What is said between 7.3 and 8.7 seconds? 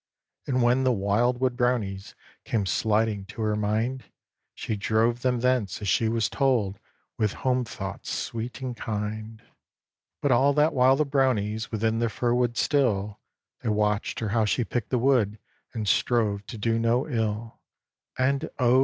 home thoughts sweet